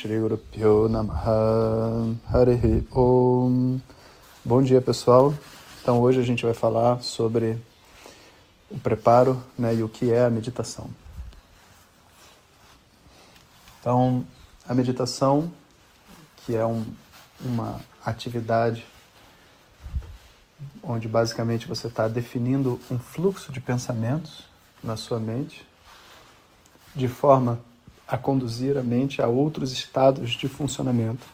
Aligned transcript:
Shri 0.00 0.18
Guru 0.18 0.38
Pyo 0.38 0.88
Namaha. 0.88 2.16
Harihi 2.32 2.88
Om. 2.90 3.78
Bom 4.42 4.62
dia 4.62 4.80
pessoal, 4.80 5.34
então 5.82 6.00
hoje 6.00 6.18
a 6.18 6.22
gente 6.22 6.42
vai 6.42 6.54
falar 6.54 7.02
sobre 7.02 7.58
o 8.70 8.78
preparo 8.78 9.38
né, 9.58 9.74
e 9.74 9.82
o 9.82 9.90
que 9.90 10.10
é 10.10 10.24
a 10.24 10.30
meditação. 10.30 10.88
Então, 13.78 14.24
a 14.66 14.72
meditação, 14.72 15.52
que 16.38 16.56
é 16.56 16.64
um, 16.64 16.82
uma 17.38 17.78
atividade 18.02 18.86
onde 20.82 21.08
basicamente 21.08 21.68
você 21.68 21.88
está 21.88 22.08
definindo 22.08 22.80
um 22.90 22.98
fluxo 22.98 23.52
de 23.52 23.60
pensamentos 23.60 24.48
na 24.82 24.96
sua 24.96 25.20
mente, 25.20 25.68
de 26.94 27.06
forma 27.06 27.60
a 28.10 28.18
conduzir 28.18 28.76
a 28.76 28.82
mente 28.82 29.22
a 29.22 29.28
outros 29.28 29.70
estados 29.72 30.32
de 30.32 30.48
funcionamento. 30.48 31.24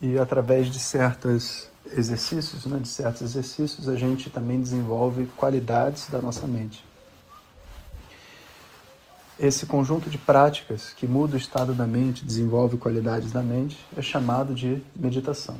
E 0.00 0.18
através 0.18 0.68
de 0.68 0.78
certos 0.80 1.68
exercícios, 1.94 2.64
né, 2.64 2.78
de 2.78 2.88
certos 2.88 3.20
exercícios, 3.20 3.88
a 3.90 3.94
gente 3.94 4.30
também 4.30 4.58
desenvolve 4.58 5.26
qualidades 5.36 6.08
da 6.08 6.20
nossa 6.20 6.46
mente. 6.46 6.82
Esse 9.38 9.66
conjunto 9.66 10.08
de 10.08 10.16
práticas 10.16 10.94
que 10.94 11.06
muda 11.06 11.34
o 11.34 11.38
estado 11.38 11.74
da 11.74 11.86
mente, 11.86 12.24
desenvolve 12.24 12.78
qualidades 12.78 13.32
da 13.32 13.42
mente, 13.42 13.78
é 13.94 14.00
chamado 14.00 14.54
de 14.54 14.82
meditação. 14.96 15.56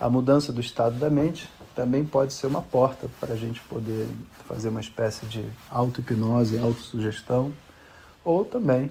A 0.00 0.08
mudança 0.08 0.50
do 0.50 0.60
estado 0.60 0.98
da 0.98 1.10
mente 1.10 1.48
também 1.74 2.04
pode 2.04 2.32
ser 2.32 2.46
uma 2.46 2.62
porta 2.62 3.08
para 3.20 3.34
a 3.34 3.36
gente 3.36 3.60
poder 3.62 4.08
fazer 4.48 4.70
uma 4.70 4.80
espécie 4.80 5.26
de 5.26 5.44
auto-hipnose, 5.70 6.58
autossugestão, 6.58 7.52
ou 8.24 8.44
também 8.44 8.90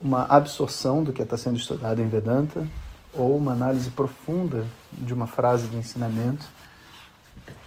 uma 0.00 0.24
absorção 0.24 1.04
do 1.04 1.12
que 1.12 1.22
está 1.22 1.36
sendo 1.36 1.56
estudado 1.56 2.00
em 2.00 2.08
Vedanta, 2.08 2.66
ou 3.14 3.36
uma 3.36 3.52
análise 3.52 3.90
profunda 3.90 4.64
de 4.92 5.12
uma 5.12 5.26
frase 5.26 5.68
de 5.68 5.76
ensinamento 5.76 6.46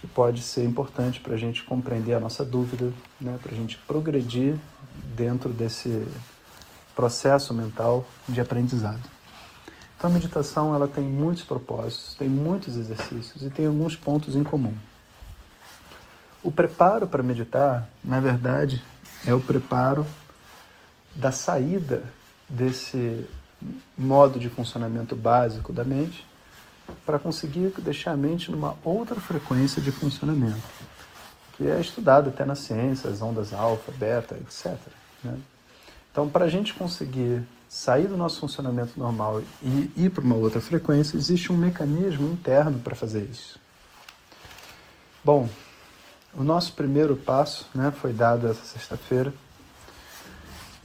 que 0.00 0.06
pode 0.06 0.42
ser 0.42 0.64
importante 0.64 1.20
para 1.20 1.34
a 1.34 1.38
gente 1.38 1.62
compreender 1.64 2.14
a 2.14 2.20
nossa 2.20 2.44
dúvida, 2.44 2.92
né, 3.20 3.38
para 3.42 3.52
a 3.52 3.54
gente 3.54 3.78
progredir 3.78 4.56
dentro 5.14 5.50
desse 5.50 6.06
processo 6.94 7.54
mental 7.54 8.04
de 8.28 8.40
aprendizado. 8.40 9.02
Então 9.96 10.10
a 10.10 10.12
meditação 10.12 10.74
ela 10.74 10.86
tem 10.86 11.04
muitos 11.04 11.44
propósitos, 11.44 12.14
tem 12.14 12.28
muitos 12.28 12.76
exercícios 12.76 13.42
e 13.42 13.50
tem 13.50 13.66
alguns 13.66 13.96
pontos 13.96 14.36
em 14.36 14.44
comum. 14.44 14.74
O 16.42 16.50
preparo 16.50 17.06
para 17.06 17.22
meditar, 17.22 17.88
na 18.04 18.20
verdade, 18.20 18.82
é 19.26 19.34
o 19.34 19.40
preparo 19.40 20.06
da 21.16 21.32
saída 21.32 22.02
desse 22.48 23.26
modo 23.96 24.38
de 24.38 24.48
funcionamento 24.48 25.16
básico 25.16 25.72
da 25.72 25.82
mente 25.82 26.26
para 27.04 27.18
conseguir 27.18 27.72
deixar 27.78 28.12
a 28.12 28.16
mente 28.16 28.50
numa 28.50 28.76
outra 28.84 29.20
frequência 29.20 29.82
de 29.82 29.90
funcionamento, 29.90 30.62
que 31.56 31.66
é 31.66 31.80
estudado 31.80 32.28
até 32.28 32.44
na 32.44 32.54
ciência, 32.54 33.10
as 33.10 33.20
ondas 33.20 33.52
alfa, 33.52 33.90
beta, 33.92 34.36
etc. 34.36 34.76
Né? 35.24 35.36
Então, 36.12 36.28
para 36.28 36.44
a 36.44 36.48
gente 36.48 36.74
conseguir 36.74 37.42
sair 37.68 38.06
do 38.06 38.16
nosso 38.16 38.38
funcionamento 38.38 38.98
normal 38.98 39.42
e 39.62 39.90
ir 39.96 40.10
para 40.10 40.22
uma 40.22 40.36
outra 40.36 40.60
frequência, 40.60 41.16
existe 41.16 41.52
um 41.52 41.56
mecanismo 41.56 42.30
interno 42.30 42.78
para 42.78 42.94
fazer 42.94 43.24
isso. 43.24 43.58
Bom, 45.24 45.48
o 46.34 46.44
nosso 46.44 46.72
primeiro 46.74 47.16
passo 47.16 47.66
né, 47.74 47.90
foi 47.90 48.12
dado 48.12 48.46
essa 48.46 48.64
sexta-feira 48.64 49.32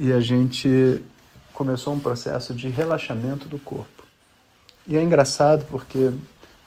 e 0.02 0.12
a 0.12 0.20
gente 0.20 1.00
começou 1.54 1.94
um 1.94 2.00
processo 2.00 2.56
de 2.56 2.68
relaxamento 2.70 3.48
do 3.48 3.60
corpo. 3.60 4.04
E 4.88 4.98
é 4.98 5.04
engraçado 5.04 5.64
porque 5.70 6.12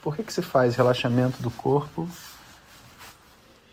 por 0.01 0.15
que, 0.15 0.23
que 0.23 0.31
se 0.31 0.41
faz 0.41 0.77
relaxamento 0.77 1.43
do 1.43 1.51
corpo 1.51 2.07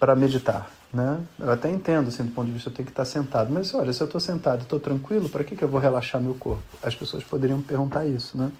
para 0.01 0.17
meditar? 0.17 0.69
Né? 0.93 1.21
Eu 1.39 1.53
até 1.53 1.71
entendo, 1.71 2.09
assim, 2.09 2.25
do 2.25 2.33
ponto 2.33 2.47
de 2.47 2.53
vista, 2.55 2.71
eu 2.71 2.75
tenho 2.75 2.87
que 2.87 2.91
estar 2.91 3.05
sentado. 3.05 3.53
Mas 3.53 3.73
olha, 3.73 3.93
se 3.93 4.03
eu 4.03 4.07
estou 4.07 4.21
sentado 4.21 4.59
e 4.59 4.63
estou 4.65 4.81
tranquilo, 4.81 5.29
para 5.29 5.45
que, 5.45 5.55
que 5.55 5.63
eu 5.63 5.69
vou 5.69 5.79
relaxar 5.79 6.21
meu 6.21 6.35
corpo? 6.35 6.65
As 6.83 6.97
pessoas 6.97 7.23
poderiam 7.23 7.63
perguntar 7.63 8.05
isso, 8.05 8.37
né? 8.37 8.51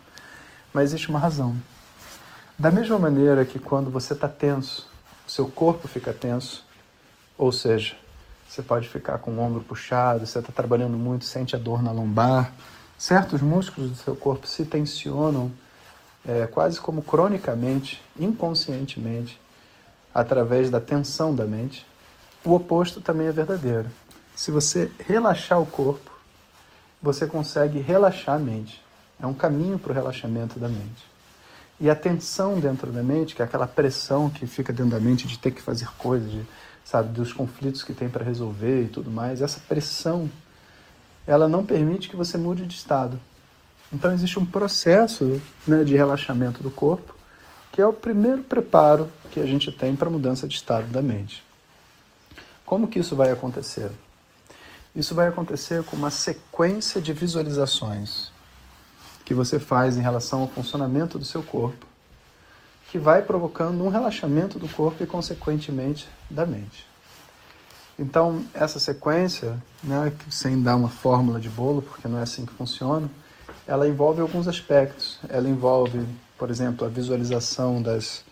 Mas 0.73 0.91
existe 0.91 1.09
uma 1.09 1.19
razão. 1.19 1.57
Da 2.57 2.71
mesma 2.71 2.97
maneira 2.97 3.45
que 3.45 3.59
quando 3.59 3.91
você 3.91 4.13
está 4.13 4.29
tenso, 4.29 4.89
seu 5.27 5.49
corpo 5.49 5.89
fica 5.89 6.13
tenso, 6.13 6.65
ou 7.37 7.51
seja, 7.51 7.97
você 8.53 8.63
pode 8.63 8.87
ficar 8.87 9.17
com 9.17 9.31
o 9.31 9.41
ombro 9.41 9.63
puxado, 9.63 10.27
você 10.27 10.39
está 10.39 10.53
trabalhando 10.53 10.99
muito, 10.99 11.25
sente 11.25 11.57
a 11.57 11.59
dor 11.59 11.83
na 11.83 11.91
lombar. 11.91 12.53
Certos 12.99 13.41
músculos 13.41 13.91
do 13.93 13.97
seu 13.97 14.15
corpo 14.15 14.47
se 14.47 14.67
tensionam 14.67 15.51
é, 16.23 16.47
quase 16.47 16.79
como 16.79 17.01
cronicamente, 17.01 18.03
inconscientemente, 18.15 19.41
através 20.15 20.69
da 20.69 20.83
tensão 20.83 21.35
da 21.35 21.47
mente. 21.47 21.87
O 22.45 22.53
oposto 22.53 23.01
também 23.01 23.27
é 23.27 23.33
verdadeiro. 23.33 23.89
Se 24.37 24.51
você 24.51 24.93
relaxar 24.99 25.59
o 25.59 25.65
corpo, 25.65 26.11
você 27.01 27.27
consegue 27.27 27.79
relaxar 27.81 28.35
a 28.37 28.39
mente. 28.39 28.85
É 29.19 29.27
um 29.27 29.33
caminho 29.33 29.79
para 29.79 29.93
o 29.93 29.95
relaxamento 29.95 30.61
da 30.61 30.69
mente. 30.69 31.11
E 31.81 31.89
a 31.89 31.97
tensão 31.97 32.61
dentro 32.61 32.93
da 32.93 33.03
mente, 33.03 33.35
que 33.35 33.41
é 33.41 33.47
aquela 33.47 33.67
pressão 33.67 34.29
que 34.29 34.47
fica 34.47 34.75
dentro 34.75 34.93
da 34.93 35.01
mente 35.01 35.27
de 35.27 35.39
ter 35.39 35.53
que 35.53 35.63
fazer 35.63 35.89
coisas, 35.97 36.31
de 36.31 36.47
sabe, 36.85 37.09
dos 37.11 37.33
conflitos 37.33 37.83
que 37.83 37.93
tem 37.93 38.09
para 38.09 38.25
resolver 38.25 38.85
e 38.85 38.89
tudo 38.89 39.11
mais, 39.11 39.41
essa 39.41 39.61
pressão, 39.69 40.31
ela 41.27 41.49
não 41.49 41.65
permite 41.65 42.09
que 42.09 42.17
você 42.17 42.37
mude 42.37 42.67
de 42.67 42.75
estado. 42.75 43.19
Então 43.93 44.13
existe 44.13 44.39
um 44.39 44.47
processo 44.47 45.41
né, 45.67 45.85
de 45.85 45.97
relaxamento 45.97 46.63
do 46.63 46.71
corpo, 46.71 47.15
que 47.71 47.81
é 47.81 47.87
o 47.87 47.93
primeiro 47.93 48.43
preparo 48.43 49.09
que 49.31 49.41
a 49.41 49.47
gente 49.47 49.71
tem 49.71 49.95
para 49.97 50.09
a 50.09 50.11
mudança 50.11 50.47
de 50.47 50.55
estado 50.55 50.87
da 50.89 51.01
mente. 51.03 51.43
Como 52.65 52.89
que 52.89 52.99
isso 52.99 53.15
vai 53.15 53.31
acontecer? 53.31 53.91
Isso 54.95 55.15
vai 55.15 55.29
acontecer 55.29 55.83
com 55.85 55.97
uma 55.97 56.11
sequência 56.11 57.01
de 57.01 57.13
visualizações 57.13 58.31
que 59.25 59.33
você 59.33 59.59
faz 59.59 59.97
em 59.97 60.03
relação 60.03 60.43
ao 60.43 60.49
funcionamento 60.49 61.19
do 61.19 61.25
seu 61.25 61.43
corpo 61.43 61.87
que 62.93 62.99
vai 62.99 63.23
provocando 63.23 63.83
um 63.83 63.89
relaxamento 63.89 64.59
do 64.59 64.69
corpo 64.69 65.03
e, 65.03 65.07
consequentemente, 65.07 66.07
da 66.29 66.45
mente. 66.45 66.87
Então, 67.99 68.45
essa 68.53 68.79
sequência, 68.79 69.57
né, 69.83 70.13
sem 70.29 70.63
dar 70.63 70.77
uma 70.77 70.91
fórmula 70.91 71.41
de 71.41 71.49
bolo, 71.49 71.81
porque 71.81 72.07
não 72.07 72.19
é 72.19 72.23
assim 72.23 72.45
que 72.45 72.53
funciona, 72.53 73.11
ela 73.67 73.89
envolve 73.89 74.21
alguns 74.21 74.47
aspectos. 74.47 75.19
Ela 75.27 75.49
envolve, 75.49 76.05
por 76.37 76.51
exemplo, 76.51 76.87
a 76.87 76.91
visualização 76.91 77.81
das, 77.81 78.27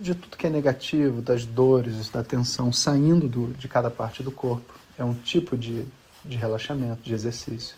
de 0.00 0.14
tudo 0.14 0.36
que 0.36 0.46
é 0.46 0.50
negativo, 0.50 1.20
das 1.20 1.44
dores, 1.44 2.08
da 2.08 2.22
tensão 2.22 2.72
saindo 2.72 3.26
do, 3.26 3.54
de 3.54 3.66
cada 3.66 3.90
parte 3.90 4.22
do 4.22 4.30
corpo. 4.30 4.72
É 4.96 5.02
um 5.02 5.14
tipo 5.14 5.56
de, 5.56 5.84
de 6.24 6.36
relaxamento, 6.36 7.02
de 7.02 7.12
exercício. 7.12 7.74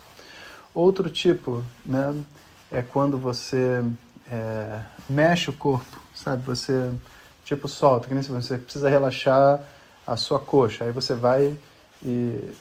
Outro 0.75 1.09
tipo 1.09 1.65
né, 1.87 2.15
é 2.71 2.83
quando 2.83 3.17
você 3.17 3.83
é, 4.31 4.83
mexe 5.09 5.49
o 5.49 5.55
corpo, 5.55 6.07
sabe? 6.23 6.43
Você, 6.45 6.91
tipo, 7.45 7.69
solta, 7.69 8.09
que 8.09 8.15
nem 8.15 8.23
você 8.23 8.59
precisa 8.59 8.89
relaxar 8.89 9.61
a 10.06 10.17
sua 10.17 10.39
coxa, 10.39 10.84
aí 10.84 10.93
você 10.93 11.15
vai 11.15 11.56
e, 12.03 12.55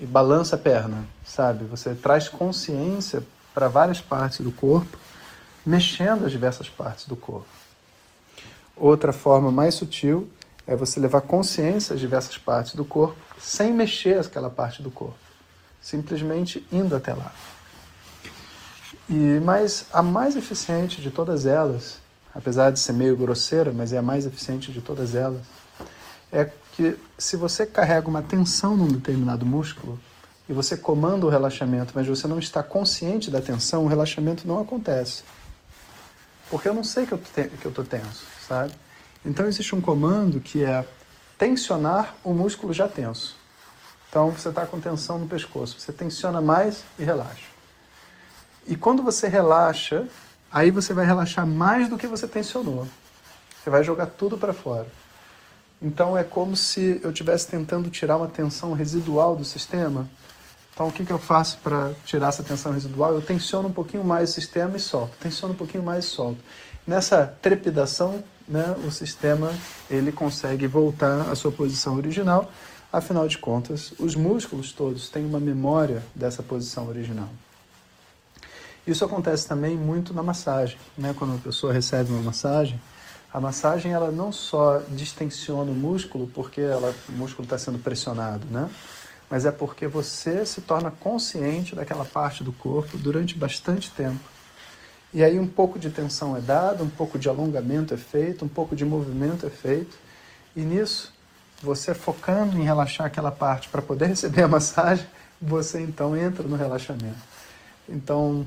e 0.00 0.06
balança 0.06 0.56
a 0.56 0.58
perna, 0.58 1.04
sabe? 1.24 1.64
Você 1.66 1.94
traz 1.94 2.28
consciência 2.28 3.22
para 3.54 3.68
várias 3.68 4.00
partes 4.00 4.40
do 4.40 4.50
corpo, 4.50 4.98
mexendo 5.64 6.26
as 6.26 6.32
diversas 6.32 6.68
partes 6.68 7.06
do 7.06 7.16
corpo. 7.16 7.46
Outra 8.76 9.12
forma 9.12 9.52
mais 9.52 9.74
sutil 9.76 10.28
é 10.66 10.74
você 10.74 10.98
levar 10.98 11.20
consciência 11.20 11.94
às 11.94 12.00
diversas 12.00 12.36
partes 12.36 12.74
do 12.74 12.84
corpo 12.84 13.16
sem 13.38 13.72
mexer 13.72 14.18
aquela 14.18 14.50
parte 14.50 14.82
do 14.82 14.90
corpo, 14.90 15.16
simplesmente 15.80 16.66
indo 16.72 16.96
até 16.96 17.14
lá. 17.14 17.32
E, 19.08 19.40
mas 19.44 19.86
a 19.92 20.02
mais 20.02 20.34
eficiente 20.34 21.00
de 21.00 21.10
todas 21.10 21.46
elas, 21.46 21.98
apesar 22.34 22.70
de 22.70 22.80
ser 22.80 22.92
meio 22.92 23.16
grosseira, 23.16 23.72
mas 23.72 23.92
é 23.92 23.98
a 23.98 24.02
mais 24.02 24.26
eficiente 24.26 24.72
de 24.72 24.80
todas 24.80 25.14
elas, 25.14 25.42
é 26.32 26.50
que 26.72 26.98
se 27.16 27.36
você 27.36 27.64
carrega 27.64 28.08
uma 28.08 28.22
tensão 28.22 28.76
num 28.76 28.88
determinado 28.88 29.46
músculo 29.46 30.00
e 30.48 30.52
você 30.52 30.76
comanda 30.76 31.24
o 31.24 31.28
relaxamento, 31.28 31.92
mas 31.94 32.06
você 32.06 32.26
não 32.26 32.38
está 32.38 32.62
consciente 32.62 33.30
da 33.30 33.40
tensão, 33.40 33.84
o 33.84 33.88
relaxamento 33.88 34.46
não 34.46 34.60
acontece. 34.60 35.22
Porque 36.50 36.68
eu 36.68 36.74
não 36.74 36.84
sei 36.84 37.06
que 37.06 37.12
eu 37.12 37.20
estou 37.64 37.84
tenso, 37.84 38.24
sabe? 38.46 38.72
Então 39.24 39.46
existe 39.46 39.74
um 39.74 39.80
comando 39.80 40.40
que 40.40 40.64
é 40.64 40.84
tensionar 41.38 42.14
o 42.22 42.34
músculo 42.34 42.72
já 42.72 42.88
tenso. 42.88 43.36
Então 44.10 44.30
você 44.30 44.48
está 44.48 44.66
com 44.66 44.78
tensão 44.80 45.18
no 45.18 45.26
pescoço, 45.26 45.80
você 45.80 45.92
tensiona 45.92 46.40
mais 46.40 46.84
e 46.98 47.04
relaxa. 47.04 47.46
E 48.66 48.76
quando 48.76 49.02
você 49.02 49.28
relaxa, 49.28 50.06
aí 50.54 50.70
você 50.70 50.94
vai 50.94 51.04
relaxar 51.04 51.44
mais 51.44 51.88
do 51.88 51.98
que 51.98 52.06
você 52.06 52.28
tensionou. 52.28 52.86
Você 53.60 53.68
vai 53.68 53.82
jogar 53.82 54.06
tudo 54.06 54.38
para 54.38 54.52
fora. 54.52 54.86
Então 55.82 56.16
é 56.16 56.22
como 56.22 56.54
se 56.56 57.00
eu 57.02 57.10
estivesse 57.10 57.48
tentando 57.48 57.90
tirar 57.90 58.16
uma 58.16 58.28
tensão 58.28 58.72
residual 58.72 59.34
do 59.34 59.44
sistema 59.44 60.08
Então, 60.72 60.88
o 60.88 60.92
que, 60.92 61.04
que 61.04 61.12
eu 61.12 61.18
faço 61.18 61.58
para 61.58 61.92
tirar 62.04 62.28
essa 62.28 62.42
tensão 62.42 62.72
residual? 62.72 63.14
Eu 63.14 63.22
tensiono 63.22 63.68
um 63.68 63.72
pouquinho 63.72 64.02
mais 64.04 64.30
o 64.30 64.32
sistema 64.32 64.76
e 64.76 64.80
solto. 64.80 65.16
Tensiono 65.20 65.54
um 65.54 65.56
pouquinho 65.56 65.84
mais 65.84 66.04
e 66.04 66.08
solto. 66.08 66.38
Nessa 66.84 67.26
trepidação, 67.26 68.24
né, 68.46 68.74
o 68.84 68.90
sistema 68.90 69.52
ele 69.88 70.10
consegue 70.10 70.66
voltar 70.66 71.30
à 71.30 71.34
sua 71.36 71.52
posição 71.52 71.96
original. 71.96 72.50
Afinal 72.92 73.28
de 73.28 73.38
contas, 73.38 73.94
os 73.98 74.16
músculos 74.16 74.72
todos 74.72 75.08
têm 75.08 75.24
uma 75.24 75.38
memória 75.38 76.02
dessa 76.14 76.42
posição 76.42 76.88
original. 76.88 77.28
Isso 78.86 79.04
acontece 79.04 79.48
também 79.48 79.76
muito 79.76 80.12
na 80.12 80.22
massagem. 80.22 80.76
Né? 80.96 81.14
Quando 81.18 81.34
a 81.34 81.38
pessoa 81.38 81.72
recebe 81.72 82.10
uma 82.12 82.22
massagem, 82.22 82.80
a 83.32 83.40
massagem 83.40 83.92
ela 83.92 84.10
não 84.10 84.30
só 84.30 84.80
distensiona 84.90 85.70
o 85.70 85.74
músculo 85.74 86.30
porque 86.34 86.60
ela, 86.60 86.94
o 87.08 87.12
músculo 87.12 87.44
está 87.44 87.58
sendo 87.58 87.78
pressionado, 87.78 88.46
né? 88.50 88.70
mas 89.30 89.46
é 89.46 89.50
porque 89.50 89.86
você 89.86 90.44
se 90.44 90.60
torna 90.60 90.90
consciente 90.90 91.74
daquela 91.74 92.04
parte 92.04 92.44
do 92.44 92.52
corpo 92.52 92.96
durante 92.96 93.36
bastante 93.36 93.90
tempo. 93.90 94.20
E 95.12 95.22
aí 95.22 95.38
um 95.38 95.46
pouco 95.46 95.78
de 95.78 95.90
tensão 95.90 96.36
é 96.36 96.40
dado, 96.40 96.84
um 96.84 96.90
pouco 96.90 97.18
de 97.18 97.28
alongamento 97.28 97.94
é 97.94 97.96
feito, 97.96 98.44
um 98.44 98.48
pouco 98.48 98.76
de 98.76 98.84
movimento 98.84 99.46
é 99.46 99.50
feito. 99.50 99.96
E 100.54 100.60
nisso, 100.60 101.12
você 101.62 101.94
focando 101.94 102.58
em 102.58 102.64
relaxar 102.64 103.06
aquela 103.06 103.30
parte 103.30 103.68
para 103.68 103.80
poder 103.80 104.06
receber 104.06 104.42
a 104.42 104.48
massagem, 104.48 105.06
você 105.40 105.80
então 105.80 106.16
entra 106.16 106.46
no 106.46 106.56
relaxamento. 106.56 107.18
Então, 107.88 108.46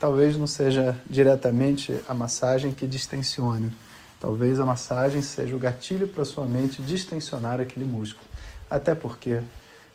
talvez 0.00 0.36
não 0.36 0.46
seja 0.46 0.96
diretamente 1.08 1.98
a 2.08 2.14
massagem 2.14 2.72
que 2.72 2.86
distensione. 2.86 3.72
Talvez 4.20 4.58
a 4.58 4.64
massagem 4.66 5.22
seja 5.22 5.54
o 5.54 5.58
gatilho 5.58 6.08
para 6.08 6.24
sua 6.24 6.46
mente 6.46 6.82
distensionar 6.82 7.60
aquele 7.60 7.84
músculo. 7.84 8.26
Até 8.70 8.94
porque 8.94 9.40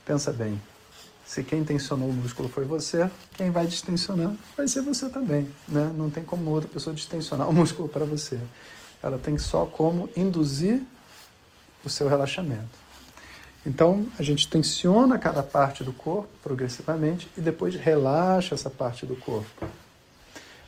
Pensa 0.06 0.34
bem, 0.34 0.60
se 1.26 1.44
quem 1.44 1.64
tensionou 1.64 2.10
o 2.10 2.14
músculo 2.14 2.50
foi 2.50 2.66
você, 2.66 3.10
quem 3.34 3.52
vai 3.52 3.68
distensionar 3.68 4.34
vai 4.58 4.68
ser 4.68 4.82
você 4.82 5.08
também. 5.10 5.48
Né? 5.68 5.92
Não 5.96 6.10
tem 6.10 6.24
como 6.24 6.50
outra 6.50 6.68
pessoa 6.68 6.94
distensionar 6.96 7.48
o 7.48 7.54
músculo 7.54 7.88
para 7.88 8.04
você. 8.04 8.40
Ela 9.02 9.18
tem 9.18 9.38
só 9.38 9.66
como 9.66 10.10
induzir 10.18 10.82
o 11.86 11.90
seu 11.90 12.08
relaxamento. 12.08 12.82
Então, 13.66 14.08
a 14.18 14.24
gente 14.24 14.48
tensiona 14.48 15.20
cada 15.20 15.44
parte 15.44 15.84
do 15.84 15.94
corpo 15.94 16.30
progressivamente 16.42 17.30
e 17.38 17.42
depois 17.42 17.76
relaxa 17.76 18.56
essa 18.56 18.72
parte 18.72 19.06
do 19.06 19.16
corpo. 19.16 19.66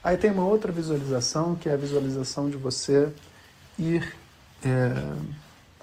Aí 0.04 0.18
tem 0.18 0.32
uma 0.32 0.46
outra 0.46 0.72
visualização, 0.72 1.56
que 1.56 1.70
é 1.70 1.74
a 1.74 1.78
visualização 1.78 2.50
de 2.50 2.58
você 2.58 3.12
ir 3.80 4.14
é, 4.66 4.94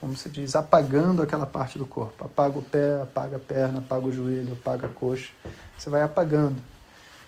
como 0.00 0.16
se 0.16 0.30
diz, 0.30 0.56
apagando 0.56 1.22
aquela 1.22 1.46
parte 1.46 1.78
do 1.78 1.84
corpo. 1.84 2.24
Apaga 2.24 2.58
o 2.58 2.62
pé, 2.62 3.02
apaga 3.02 3.36
a 3.36 3.40
perna, 3.40 3.78
apaga 3.78 4.06
o 4.06 4.12
joelho, 4.12 4.54
apaga 4.54 4.86
a 4.86 4.90
coxa. 4.90 5.28
Você 5.76 5.90
vai 5.90 6.02
apagando, 6.02 6.56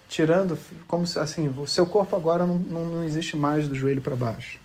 tirando, 0.09 0.59
como 0.89 1.07
se 1.07 1.19
assim, 1.19 1.49
o 1.49 1.67
seu 1.67 1.87
corpo 1.87 2.17
agora 2.17 2.47
não, 2.47 2.59
não, 2.59 3.05
existe 3.05 3.37
mais 3.37 3.69
do 3.69 3.75
joelho 3.75 4.01
para 4.01 4.17
baixo, 4.17 4.59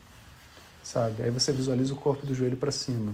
sabe? 0.81 1.23
Aí 1.23 1.29
você 1.29 1.51
visualiza 1.51 1.93
o 1.93 1.97
corpo 1.97 2.25
do 2.25 2.33
joelho 2.33 2.55
para 2.55 2.71
cima. 2.71 3.13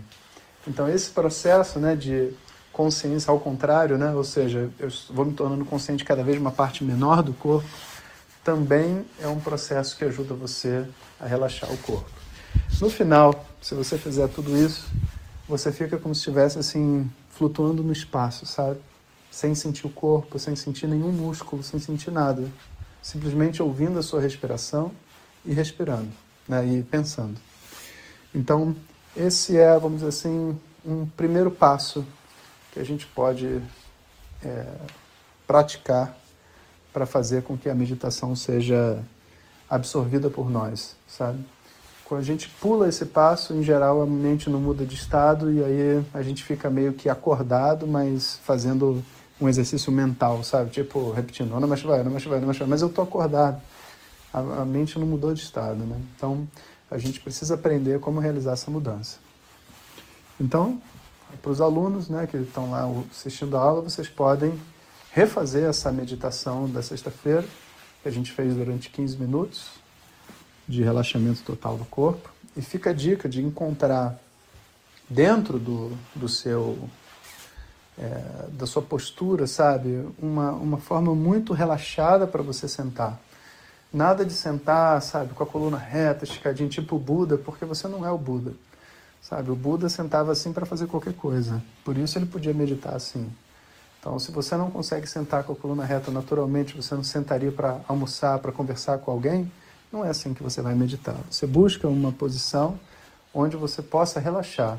Então 0.67 0.87
esse 0.87 1.09
processo, 1.09 1.79
né, 1.79 1.95
de 1.95 2.31
consciência 2.71 3.31
ao 3.31 3.39
contrário, 3.39 3.97
né, 3.97 4.13
ou 4.13 4.23
seja, 4.23 4.69
eu 4.79 4.89
vou 5.09 5.25
me 5.25 5.33
tornando 5.33 5.65
consciente 5.65 6.03
cada 6.05 6.23
vez 6.23 6.39
uma 6.39 6.51
parte 6.51 6.83
menor 6.83 7.21
do 7.21 7.33
corpo, 7.33 7.67
também 8.43 9.05
é 9.19 9.27
um 9.27 9.39
processo 9.39 9.97
que 9.97 10.03
ajuda 10.03 10.33
você 10.33 10.85
a 11.19 11.25
relaxar 11.25 11.71
o 11.71 11.77
corpo. 11.77 12.09
No 12.81 12.89
final, 12.89 13.45
se 13.61 13.73
você 13.73 13.97
fizer 13.97 14.27
tudo 14.27 14.57
isso, 14.57 14.87
você 15.47 15.71
fica 15.71 15.97
como 15.97 16.13
se 16.13 16.19
estivesse 16.19 16.59
assim, 16.59 17.09
flutuando 17.29 17.81
no 17.81 17.93
espaço, 17.93 18.45
sabe? 18.45 18.79
Sem 19.31 19.55
sentir 19.55 19.87
o 19.87 19.89
corpo, 19.89 20.37
sem 20.37 20.55
sentir 20.55 20.87
nenhum 20.87 21.11
músculo, 21.11 21.63
sem 21.63 21.79
sentir 21.79 22.11
nada. 22.11 22.47
Simplesmente 23.01 23.61
ouvindo 23.61 23.97
a 23.97 24.03
sua 24.03 24.21
respiração 24.21 24.91
e 25.45 25.53
respirando, 25.53 26.11
né? 26.47 26.65
E 26.65 26.83
pensando. 26.83 27.39
Então, 28.35 28.75
esse 29.15 29.57
é, 29.57 29.77
vamos 29.77 29.99
dizer 29.99 30.09
assim, 30.09 30.57
um 30.85 31.05
primeiro 31.05 31.51
passo 31.51 32.05
que 32.71 32.79
a 32.79 32.83
gente 32.83 33.05
pode 33.07 33.61
é, 34.43 34.65
praticar 35.45 36.17
para 36.93 37.05
fazer 37.05 37.43
com 37.43 37.57
que 37.57 37.67
a 37.67 37.75
meditação 37.75 38.35
seja 38.35 39.03
absorvida 39.69 40.29
por 40.29 40.49
nós, 40.49 40.95
sabe? 41.07 41.43
Quando 42.05 42.21
a 42.21 42.23
gente 42.23 42.47
pula 42.61 42.87
esse 42.87 43.05
passo, 43.05 43.53
em 43.53 43.63
geral 43.63 44.01
a 44.01 44.05
mente 44.05 44.49
não 44.49 44.61
muda 44.61 44.85
de 44.85 44.93
estado 44.93 45.51
e 45.51 45.63
aí 45.63 46.05
a 46.13 46.21
gente 46.21 46.43
fica 46.43 46.69
meio 46.69 46.93
que 46.93 47.09
acordado, 47.09 47.87
mas 47.87 48.39
fazendo 48.43 49.03
um 49.41 49.49
exercício 49.49 49.91
mental, 49.91 50.43
sabe? 50.43 50.69
Tipo, 50.69 51.11
repetindo, 51.11 51.59
não 51.59 51.67
mais 51.67 51.81
vai, 51.81 52.03
não 52.03 52.11
mais 52.11 52.23
vai, 52.23 52.39
não 52.39 52.53
vai, 52.53 52.67
mas 52.67 52.81
eu 52.81 52.89
tô 52.89 53.01
acordado. 53.01 53.59
A, 54.31 54.39
a 54.39 54.65
mente 54.65 54.99
não 54.99 55.07
mudou 55.07 55.33
de 55.33 55.41
estado, 55.41 55.83
né? 55.83 55.99
Então, 56.15 56.47
a 56.91 56.97
gente 56.97 57.19
precisa 57.19 57.55
aprender 57.55 57.99
como 57.99 58.19
realizar 58.19 58.53
essa 58.53 58.69
mudança. 58.69 59.17
Então, 60.39 60.81
para 61.41 61.51
os 61.51 61.61
alunos 61.61 62.09
né, 62.09 62.27
que 62.27 62.37
estão 62.37 62.71
lá 62.71 62.87
assistindo 63.09 63.57
a 63.57 63.61
aula, 63.61 63.81
vocês 63.81 64.07
podem 64.07 64.53
refazer 65.13 65.69
essa 65.69 65.91
meditação 65.91 66.67
da 66.67 66.81
sexta-feira, 66.81 67.45
que 68.01 68.09
a 68.09 68.11
gente 68.11 68.31
fez 68.31 68.55
durante 68.55 68.89
15 68.89 69.17
minutos, 69.17 69.69
de 70.67 70.81
relaxamento 70.81 71.43
total 71.43 71.77
do 71.77 71.85
corpo. 71.85 72.31
E 72.57 72.61
fica 72.61 72.89
a 72.89 72.93
dica 72.93 73.29
de 73.29 73.41
encontrar 73.41 74.19
dentro 75.09 75.59
do, 75.59 75.91
do 76.15 76.27
seu 76.27 76.89
é, 77.97 78.47
da 78.53 78.65
sua 78.65 78.81
postura, 78.81 79.45
sabe, 79.45 80.03
uma, 80.19 80.51
uma 80.51 80.77
forma 80.79 81.13
muito 81.13 81.53
relaxada 81.53 82.25
para 82.25 82.41
você 82.41 82.67
sentar. 82.67 83.19
Nada 83.93 84.25
de 84.25 84.33
sentar, 84.33 84.99
sabe, 85.03 85.35
com 85.35 85.43
a 85.43 85.45
coluna 85.45 85.77
reta, 85.77 86.23
esticadinho, 86.23 86.69
tipo 86.69 86.95
o 86.95 86.99
Buda, 86.99 87.37
porque 87.37 87.65
você 87.65 87.87
não 87.87 88.03
é 88.03 88.09
o 88.09 88.17
Buda. 88.17 88.53
Sabe, 89.21 89.51
o 89.51 89.55
Buda 89.55 89.89
sentava 89.89 90.31
assim 90.31 90.51
para 90.51 90.65
fazer 90.65 90.87
qualquer 90.87 91.13
coisa. 91.13 91.61
Por 91.85 91.97
isso 91.97 92.17
ele 92.17 92.25
podia 92.25 92.53
meditar 92.53 92.95
assim. 92.95 93.31
Então, 94.03 94.19
se 94.19 94.33
você 94.33 94.57
não 94.57 94.69
consegue 94.69 95.07
sentar 95.07 95.45
com 95.45 95.53
a 95.53 95.55
coluna 95.55 95.85
reta 95.85 96.11
naturalmente, 96.11 96.75
você 96.75 96.93
não 96.93 97.05
sentaria 97.05 97.53
para 97.53 97.79
almoçar, 97.87 98.37
para 98.39 98.51
conversar 98.51 98.97
com 98.97 99.09
alguém, 99.09 99.49
não 99.89 100.03
é 100.03 100.09
assim 100.09 100.33
que 100.33 100.43
você 100.43 100.61
vai 100.61 100.75
meditar. 100.75 101.15
Você 101.31 101.47
busca 101.47 101.87
uma 101.87 102.11
posição 102.11 102.77
onde 103.33 103.55
você 103.55 103.81
possa 103.81 104.19
relaxar. 104.19 104.77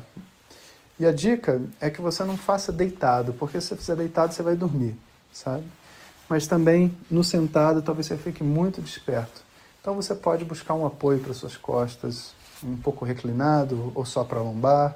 E 0.99 1.07
a 1.07 1.11
dica 1.11 1.59
é 1.81 1.89
que 1.89 2.01
você 2.01 2.23
não 2.23 2.37
faça 2.37 2.71
deitado, 2.71 3.33
porque 3.33 3.59
se 3.59 3.69
você 3.69 3.75
fizer 3.75 3.95
deitado 3.95 4.31
você 4.31 4.43
vai 4.43 4.55
dormir, 4.55 4.95
sabe? 5.33 5.63
Mas 6.29 6.45
também 6.45 6.95
no 7.09 7.23
sentado 7.23 7.81
talvez 7.81 8.05
você 8.05 8.17
fique 8.17 8.43
muito 8.43 8.79
desperto. 8.79 9.41
Então 9.81 9.95
você 9.95 10.13
pode 10.13 10.45
buscar 10.45 10.75
um 10.75 10.85
apoio 10.85 11.19
para 11.19 11.33
suas 11.33 11.57
costas, 11.57 12.35
um 12.63 12.77
pouco 12.77 13.03
reclinado 13.03 13.91
ou 13.95 14.05
só 14.05 14.23
para 14.23 14.39
lombar. 14.39 14.95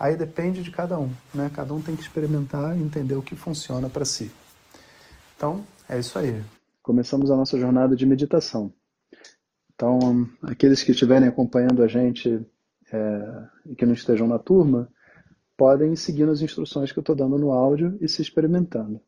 Aí 0.00 0.16
depende 0.16 0.62
de 0.62 0.70
cada 0.70 0.98
um, 0.98 1.12
né? 1.34 1.50
Cada 1.54 1.74
um 1.74 1.82
tem 1.82 1.94
que 1.94 2.00
experimentar 2.00 2.74
e 2.74 2.82
entender 2.82 3.16
o 3.16 3.22
que 3.22 3.36
funciona 3.36 3.86
para 3.90 4.06
si. 4.06 4.30
Então, 5.36 5.62
é 5.86 5.98
isso 5.98 6.18
aí. 6.18 6.42
Começamos 6.82 7.30
a 7.30 7.36
nossa 7.36 7.58
jornada 7.58 7.94
de 7.94 8.06
meditação. 8.06 8.72
Então, 9.74 10.26
aqueles 10.40 10.82
que 10.82 10.92
estiverem 10.92 11.28
acompanhando 11.28 11.82
a 11.82 11.86
gente 11.86 12.40
é, 12.90 13.48
e 13.66 13.76
que 13.76 13.84
não 13.84 13.92
estejam 13.92 14.26
na 14.26 14.38
turma, 14.38 14.88
podem 15.54 15.94
seguir 15.94 16.26
as 16.30 16.40
instruções 16.40 16.90
que 16.90 16.98
eu 16.98 17.02
estou 17.02 17.14
dando 17.14 17.36
no 17.36 17.52
áudio 17.52 17.98
e 18.00 18.08
se 18.08 18.22
experimentando. 18.22 19.02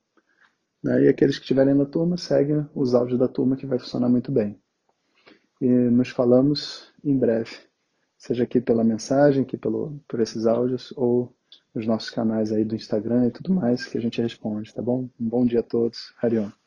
Né? 0.85 1.05
E 1.05 1.09
aqueles 1.09 1.37
que 1.37 1.43
estiverem 1.43 1.73
na 1.73 1.87
turma, 1.87 2.19
seguem 2.19 2.69
os 2.75 2.95
áudios 2.95 3.19
da 3.19 3.29
turma 3.29 3.57
que 3.57 3.65
vai 3.65 3.79
funcionar 3.79 4.11
muito 4.11 4.31
bem. 4.31 4.61
E 5.59 5.67
nos 5.67 6.11
falamos 6.11 6.93
em 7.03 7.17
breve, 7.17 7.57
seja 8.23 8.45
aqui 8.45 8.61
pela 8.61 8.85
mensagem, 8.85 9.43
aqui 9.43 9.57
pelo, 9.57 10.01
por 10.07 10.21
esses 10.21 10.47
áudios, 10.47 10.95
ou 10.97 11.35
nos 11.75 11.87
nossos 11.87 12.09
canais 12.09 12.53
aí 12.53 12.65
do 12.65 12.77
Instagram 12.77 13.27
e 13.27 13.31
tudo 13.33 13.53
mais 13.53 13.85
que 13.85 13.99
a 13.99 14.01
gente 14.01 14.23
responde, 14.23 14.73
tá 14.73 14.81
bom? 14.81 15.09
Um 15.21 15.29
bom 15.29 15.45
dia 15.45 15.59
a 15.59 15.65
todos. 15.65 16.15
Harion. 16.23 16.62